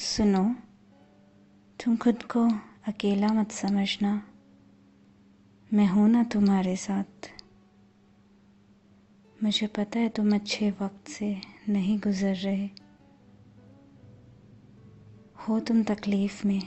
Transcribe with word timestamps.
सुनो, 0.00 0.56
तुम 1.84 1.96
खुद 1.96 2.22
को 2.22 2.48
अकेला 2.88 3.28
मत 3.28 3.50
समझना। 3.50 4.22
मैं 5.74 5.86
हूँ 5.86 6.08
ना 6.08 6.24
तुम्हारे 6.24 6.76
साथ। 6.76 7.30
मुझे 9.42 9.66
पता 9.66 9.98
है 9.98 10.08
तुम 10.08 10.34
अच्छे 10.34 10.70
वक्त 10.70 11.08
से 11.08 11.40
नहीं 11.68 11.98
गुज़र 11.98 12.34
रहे। 12.34 12.70
हो 15.38 15.60
तुम 15.60 15.82
तकलीफ़ 15.82 16.46
में, 16.46 16.62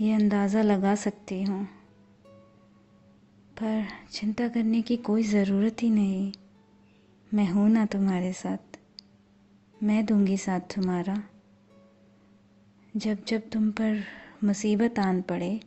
ये 0.00 0.12
अंदाज़ा 0.12 0.62
लगा 0.62 0.94
सकती 0.94 1.42
हूँ। 1.42 1.64
पर 3.52 3.86
चिंता 4.12 4.48
करने 4.48 4.82
की 4.82 4.96
कोई 4.96 5.22
ज़रूरत 5.22 5.76
ही 5.82 5.90
नहीं। 5.90 6.32
मैं 7.34 7.48
हूँ 7.48 7.70
ना 7.70 7.86
तुम्हारे 7.86 8.32
साथ। 8.32 8.78
मैं 9.82 10.06
दूँगी 10.06 10.36
साथ 10.36 10.60
तुम्हारा। 10.60 11.22
जब 12.96 13.24
जब 13.24 13.50
तुम 13.50 13.70
पर 13.70 14.04
मुसीबत 14.44 14.98
आन 14.98 15.22
पड़े 15.22 15.60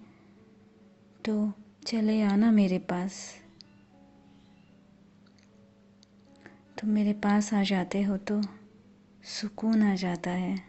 तो 1.26 1.54
चले 1.86 2.22
आना 2.22 2.52
मेरे 2.52 2.78
पास। 2.78 3.36
तुम 6.80 6.90
मेरे 6.90 7.14
पास 7.14 7.54
आ 7.54 7.64
जाते 7.64 8.02
हो 8.02 8.18
तो 8.18 8.42
सुकून 9.24 9.84
आ 9.84 9.96
जाता 9.96 10.32
है। 10.32 10.60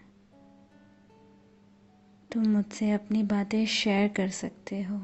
तुम 2.32 2.46
मुझसे 2.46 2.90
अपनी 2.90 3.22
बातें 3.22 3.66
शेयर 3.66 4.08
कर 4.08 4.28
सकते 4.28 4.82
हो। 4.82 5.02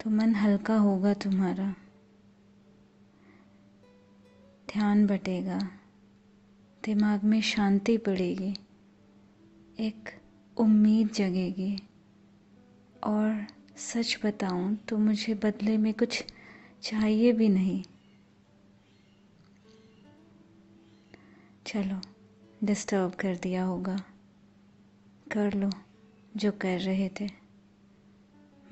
तो 0.00 0.10
मन 0.10 0.34
हल्का 0.34 0.76
होगा 0.76 1.14
तुम्हारा। 1.14 1.74
ध्यान 4.72 5.06
बटेगा। 5.06 5.58
दिमाग 6.84 7.24
में 7.24 7.40
शांति 7.40 7.96
पड़ेगी। 7.96 8.54
एक 9.80 10.20
उम्मीद 10.56 11.08
जगेगी। 11.08 11.78
और 13.04 13.46
सच 13.76 14.20
बताऊँ 14.24 14.76
तो 14.76 14.98
मुझे 14.98 15.34
बदले 15.34 15.76
में 15.76 15.94
कुछ 15.94 16.24
चाहिए 16.82 17.32
भी 17.32 17.48
नहीं। 17.48 17.82
चलो 21.66 22.00
डिस्टर्ब 22.64 23.14
कर 23.14 23.36
दिया 23.36 23.64
होगा। 23.64 23.96
कर 25.32 25.54
लो, 25.54 25.70
जो 26.36 26.52
कर 26.52 26.80
रहे 26.80 27.08
थे। 27.08 27.28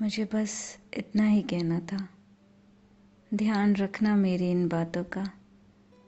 मुझे 0.01 0.25
बस 0.25 0.79
इतना 0.93 1.23
ही 1.23 1.41
कहना 1.41 1.79
था। 1.79 2.09
ध्यान 3.33 3.75
रखना 3.75 4.15
मेरी 4.15 4.51
इन 4.51 4.67
बातों 4.67 5.03
का, 5.03 5.31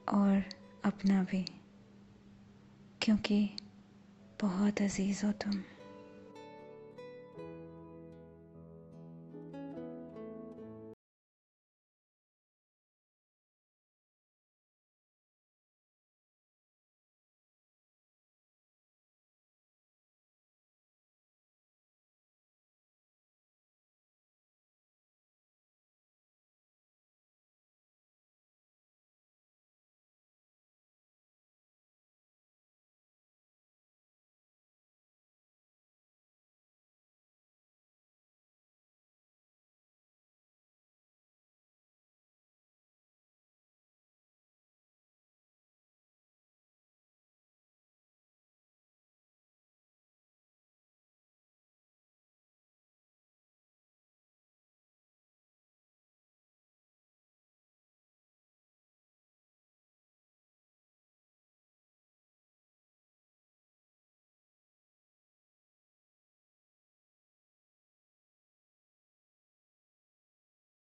और 0.08 0.44
अपना 0.84 1.22
भी। 1.22 1.44
क्योंकि 3.00 3.50
बहुत 4.42 4.80
अज़ीज़ 4.82 5.24
हो 5.26 5.32
तुम 5.42 5.52